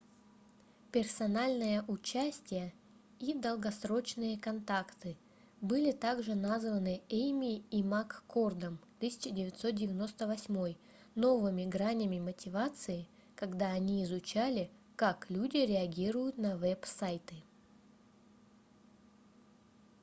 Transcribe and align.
"персональное 0.91 1.83
участие 1.87 2.73
и 3.19 3.35
долгосрочные 3.35 4.35
контакты 4.35 5.15
были 5.61 5.91
также 5.91 6.33
названы 6.33 7.03
эймми 7.07 7.59
и 7.69 7.83
маккордом 7.83 8.79
1998 8.97 10.75
новыми 11.13 11.65
гранями 11.65 12.19
мотивации 12.19 13.07
когда 13.35 13.67
они 13.73 14.03
изучали 14.03 14.71
как 14.95 15.29
люди 15.29 15.57
реагируют 15.57 16.39
на 16.39 16.57
веб-сайты 16.57 17.35